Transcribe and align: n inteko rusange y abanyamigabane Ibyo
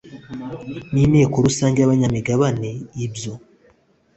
n 0.91 0.95
inteko 1.05 1.35
rusange 1.45 1.77
y 1.79 1.85
abanyamigabane 1.87 2.69
Ibyo 3.05 3.33